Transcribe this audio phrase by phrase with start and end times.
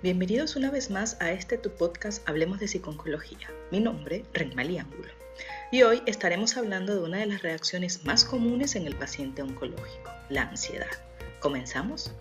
[0.00, 3.50] Bienvenidos una vez más a este tu podcast Hablemos de Psiconcología.
[3.72, 5.12] Mi nombre, Renmalí Ángulo.
[5.72, 10.12] Y hoy estaremos hablando de una de las reacciones más comunes en el paciente oncológico,
[10.28, 10.86] la ansiedad.
[11.40, 12.12] ¿Comenzamos?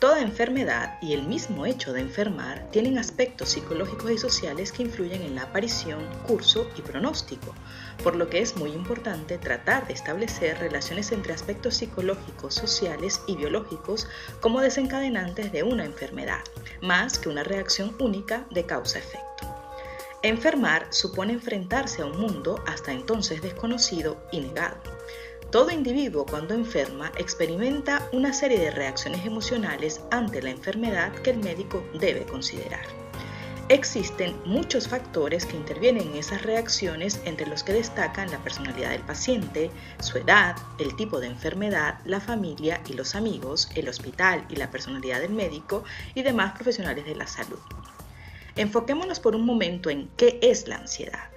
[0.00, 5.20] Toda enfermedad y el mismo hecho de enfermar tienen aspectos psicológicos y sociales que influyen
[5.20, 7.54] en la aparición, curso y pronóstico,
[8.02, 13.36] por lo que es muy importante tratar de establecer relaciones entre aspectos psicológicos, sociales y
[13.36, 14.08] biológicos
[14.40, 16.40] como desencadenantes de una enfermedad,
[16.80, 19.54] más que una reacción única de causa-efecto.
[20.22, 24.99] Enfermar supone enfrentarse a un mundo hasta entonces desconocido y negado
[25.50, 31.38] todo individuo cuando enferma experimenta una serie de reacciones emocionales ante la enfermedad que el
[31.38, 32.84] médico debe considerar.
[33.68, 39.02] Existen muchos factores que intervienen en esas reacciones entre los que destacan la personalidad del
[39.02, 44.56] paciente, su edad, el tipo de enfermedad, la familia y los amigos, el hospital y
[44.56, 45.82] la personalidad del médico
[46.14, 47.58] y demás profesionales de la salud.
[48.54, 51.28] Enfoquémonos por un momento en qué es la ansiedad.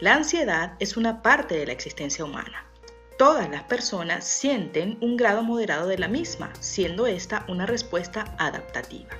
[0.00, 2.67] La ansiedad es una parte de la existencia humana
[3.18, 9.10] todas las personas sienten un grado moderado de la misma, siendo esta una respuesta adaptativa.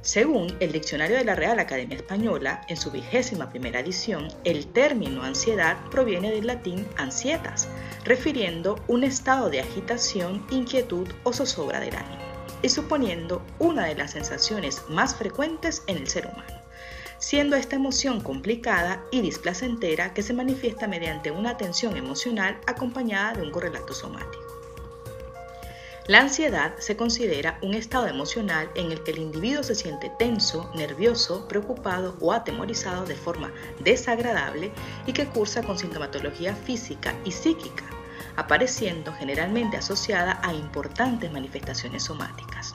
[0.00, 5.22] Según el Diccionario de la Real Academia Española, en su vigésima primera edición, el término
[5.22, 7.68] ansiedad proviene del latín ansietas,
[8.04, 12.22] refiriendo un estado de agitación, inquietud o zozobra del ánimo,
[12.62, 16.61] y suponiendo una de las sensaciones más frecuentes en el ser humano
[17.22, 23.42] siendo esta emoción complicada y displacentera que se manifiesta mediante una tensión emocional acompañada de
[23.42, 24.42] un correlato somático.
[26.08, 30.68] La ansiedad se considera un estado emocional en el que el individuo se siente tenso,
[30.74, 34.72] nervioso, preocupado o atemorizado de forma desagradable
[35.06, 37.84] y que cursa con sintomatología física y psíquica,
[38.34, 42.74] apareciendo generalmente asociada a importantes manifestaciones somáticas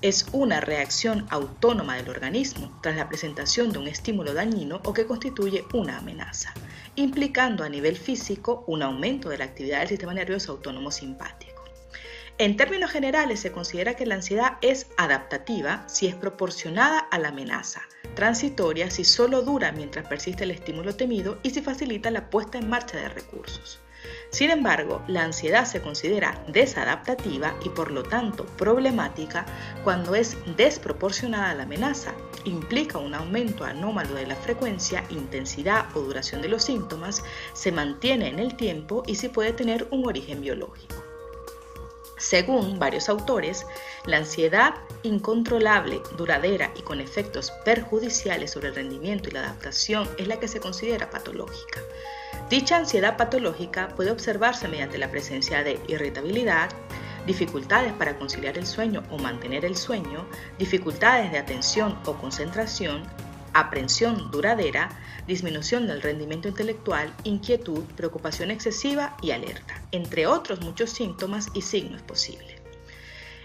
[0.00, 5.06] es una reacción autónoma del organismo tras la presentación de un estímulo dañino o que
[5.06, 6.54] constituye una amenaza,
[6.94, 11.64] implicando a nivel físico un aumento de la actividad del sistema nervioso autónomo simpático.
[12.38, 17.30] En términos generales, se considera que la ansiedad es adaptativa si es proporcionada a la
[17.30, 17.82] amenaza,
[18.14, 22.70] transitoria si solo dura mientras persiste el estímulo temido y si facilita la puesta en
[22.70, 23.80] marcha de recursos.
[24.30, 29.46] Sin embargo, la ansiedad se considera desadaptativa y por lo tanto problemática
[29.84, 32.12] cuando es desproporcionada a la amenaza,
[32.44, 37.22] implica un aumento anómalo de la frecuencia, intensidad o duración de los síntomas,
[37.54, 41.07] se mantiene en el tiempo y si puede tener un origen biológico.
[42.18, 43.64] Según varios autores,
[44.04, 50.26] la ansiedad incontrolable, duradera y con efectos perjudiciales sobre el rendimiento y la adaptación es
[50.26, 51.80] la que se considera patológica.
[52.50, 56.70] Dicha ansiedad patológica puede observarse mediante la presencia de irritabilidad,
[57.26, 60.26] dificultades para conciliar el sueño o mantener el sueño,
[60.58, 63.02] dificultades de atención o concentración,
[63.58, 64.90] aprensión duradera,
[65.26, 72.02] disminución del rendimiento intelectual, inquietud, preocupación excesiva y alerta, entre otros muchos síntomas y signos
[72.02, 72.58] posibles.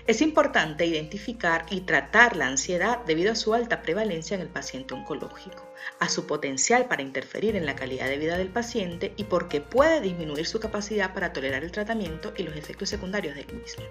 [0.06, 4.94] Es importante identificar y tratar la ansiedad debido a su alta prevalencia en el paciente
[4.94, 5.64] oncológico,
[6.00, 10.02] a su potencial para interferir en la calidad de vida del paciente y porque puede
[10.02, 13.86] disminuir su capacidad para tolerar el tratamiento y los efectos secundarios del mismo.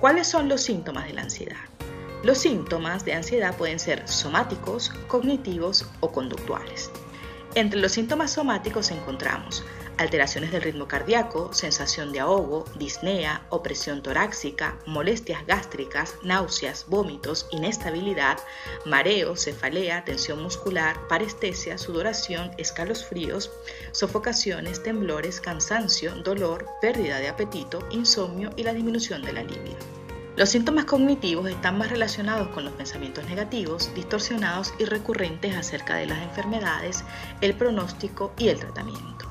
[0.00, 1.58] ¿Cuáles son los síntomas de la ansiedad?
[2.22, 6.90] Los síntomas de ansiedad pueden ser somáticos, cognitivos o conductuales.
[7.54, 9.64] Entre los síntomas somáticos encontramos
[10.00, 18.38] alteraciones del ritmo cardíaco, sensación de ahogo, disnea, opresión torácica, molestias gástricas, náuseas, vómitos, inestabilidad,
[18.86, 23.50] mareo, cefalea, tensión muscular, parestesia, sudoración, escalofríos,
[23.92, 29.99] sofocaciones, temblores, cansancio, dolor, pérdida de apetito, insomnio y la disminución de la libido.
[30.40, 36.06] Los síntomas cognitivos están más relacionados con los pensamientos negativos, distorsionados y recurrentes acerca de
[36.06, 37.04] las enfermedades,
[37.42, 39.26] el pronóstico y el tratamiento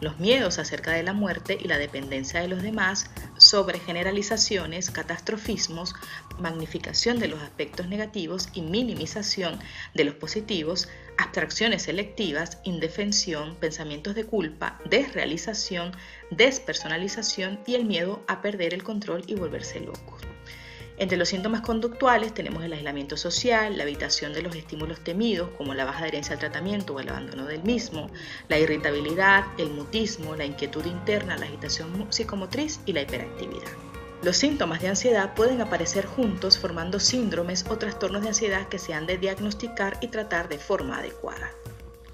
[0.00, 5.94] los miedos acerca de la muerte y la dependencia de los demás, sobre generalizaciones, catastrofismos,
[6.40, 9.60] magnificación de los aspectos negativos y minimización
[9.94, 10.88] de los positivos,
[11.18, 15.92] abstracciones selectivas, indefensión, pensamientos de culpa, desrealización,
[16.32, 20.31] despersonalización y el miedo a perder el control y volverse locos.
[20.98, 25.74] Entre los síntomas conductuales tenemos el aislamiento social, la evitación de los estímulos temidos como
[25.74, 28.10] la baja adherencia al tratamiento o el abandono del mismo,
[28.48, 33.72] la irritabilidad, el mutismo, la inquietud interna, la agitación psicomotriz y la hiperactividad.
[34.22, 38.94] Los síntomas de ansiedad pueden aparecer juntos formando síndromes o trastornos de ansiedad que se
[38.94, 41.50] han de diagnosticar y tratar de forma adecuada.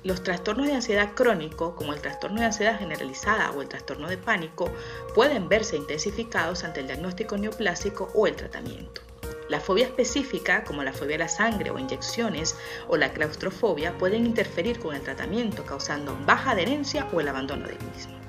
[0.08, 4.16] Los trastornos de ansiedad crónico, como el trastorno de ansiedad generalizada o el trastorno de
[4.16, 4.72] pánico,
[5.14, 9.02] pueden verse intensificados ante el diagnóstico neoplásico o el tratamiento.
[9.50, 12.56] La fobia específica, como la fobia a la sangre o inyecciones,
[12.88, 17.76] o la claustrofobia, pueden interferir con el tratamiento, causando baja adherencia o el abandono del
[17.94, 18.27] mismo.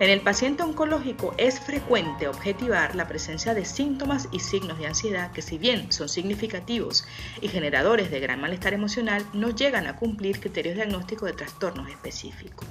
[0.00, 5.32] En el paciente oncológico es frecuente objetivar la presencia de síntomas y signos de ansiedad
[5.32, 7.04] que si bien son significativos
[7.40, 12.68] y generadores de gran malestar emocional, no llegan a cumplir criterios diagnósticos de trastornos específicos.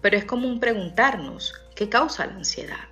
[0.00, 2.88] Pero es común preguntarnos, ¿qué causa la ansiedad?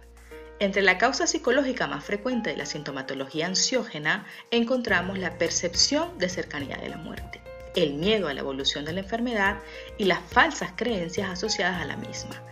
[0.58, 6.76] Entre la causa psicológica más frecuente de la sintomatología ansiógena encontramos la percepción de cercanía
[6.76, 7.40] de la muerte,
[7.74, 9.60] el miedo a la evolución de la enfermedad
[9.96, 12.42] y las falsas creencias asociadas a la misma,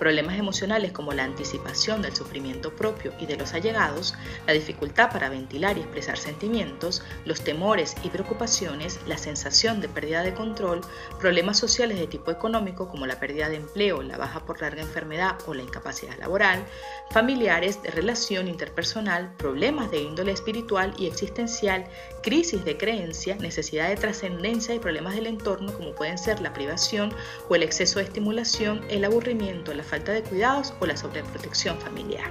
[0.00, 4.14] problemas emocionales como la anticipación del sufrimiento propio y de los allegados,
[4.46, 10.22] la dificultad para ventilar y expresar sentimientos, los temores y preocupaciones, la sensación de pérdida
[10.22, 10.80] de control,
[11.20, 15.36] problemas sociales de tipo económico como la pérdida de empleo, la baja por larga enfermedad
[15.46, 16.64] o la incapacidad laboral,
[17.10, 21.84] familiares de relación interpersonal, problemas de índole espiritual y existencial,
[22.22, 27.12] crisis de creencia, necesidad de trascendencia y problemas del entorno como pueden ser la privación
[27.50, 32.30] o el exceso de estimulación, el aburrimiento, la falta de cuidados o la sobreprotección familiar.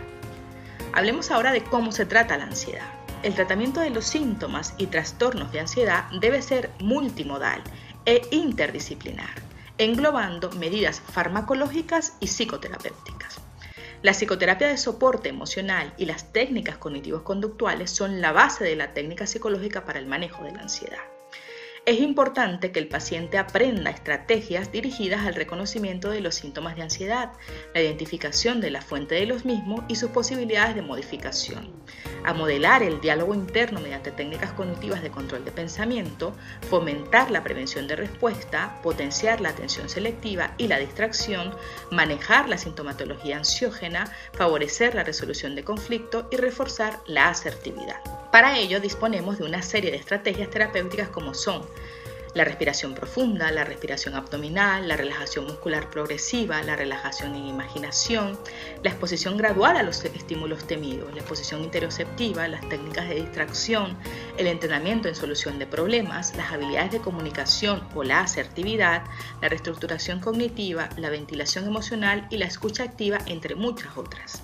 [0.93, 2.87] Hablemos ahora de cómo se trata la ansiedad.
[3.21, 7.61] El tratamiento de los síntomas y trastornos de ansiedad debe ser multimodal
[8.05, 9.29] e interdisciplinar,
[9.77, 13.41] englobando medidas farmacológicas y psicoterapéuticas.
[14.01, 18.93] La psicoterapia de soporte emocional y las técnicas cognitivos conductuales son la base de la
[18.93, 21.18] técnica psicológica para el manejo de la ansiedad.
[21.89, 27.31] Es importante que el paciente aprenda estrategias dirigidas al reconocimiento de los síntomas de ansiedad,
[27.73, 31.73] la identificación de la fuente de los mismos y sus posibilidades de modificación,
[32.23, 36.35] a modelar el diálogo interno mediante técnicas cognitivas de control de pensamiento,
[36.69, 41.55] fomentar la prevención de respuesta, potenciar la atención selectiva y la distracción,
[41.89, 47.99] manejar la sintomatología ansiógena, favorecer la resolución de conflicto y reforzar la asertividad.
[48.31, 51.65] Para ello disponemos de una serie de estrategias terapéuticas como son
[52.33, 58.37] la respiración profunda, la respiración abdominal, la relajación muscular progresiva, la relajación en imaginación,
[58.83, 63.97] la exposición gradual a los estímulos temidos, la exposición interoceptiva, las técnicas de distracción,
[64.37, 69.03] el entrenamiento en solución de problemas, las habilidades de comunicación o la asertividad,
[69.41, 74.43] la reestructuración cognitiva, la ventilación emocional y la escucha activa, entre muchas otras.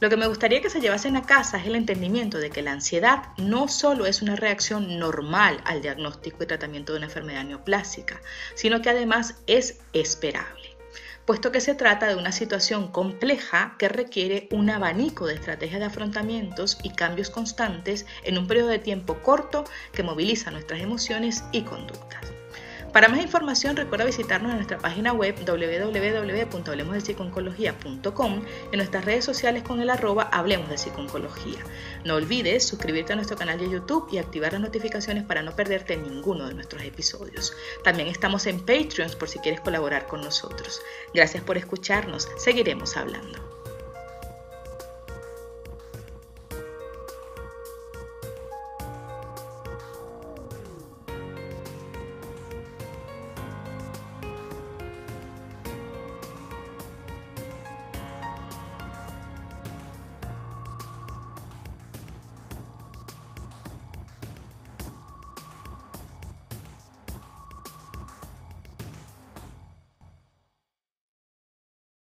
[0.00, 2.72] Lo que me gustaría que se llevasen a casa es el entendimiento de que la
[2.72, 8.20] ansiedad no solo es una reacción normal al diagnóstico y tratamiento de una enfermedad neoplásica,
[8.54, 10.76] sino que además es esperable,
[11.24, 15.86] puesto que se trata de una situación compleja que requiere un abanico de estrategias de
[15.86, 19.62] afrontamientos y cambios constantes en un periodo de tiempo corto
[19.92, 22.33] que moviliza nuestras emociones y conductas.
[22.94, 29.80] Para más información recuerda visitarnos en nuestra página web www.hablemosdepsiconcología.com en nuestras redes sociales con
[29.80, 31.58] el arroba Hablemos de Psiconcología.
[32.04, 35.96] No olvides suscribirte a nuestro canal de YouTube y activar las notificaciones para no perderte
[35.96, 37.52] ninguno de nuestros episodios.
[37.82, 40.80] También estamos en Patreon por si quieres colaborar con nosotros.
[41.12, 42.28] Gracias por escucharnos.
[42.36, 43.63] Seguiremos hablando.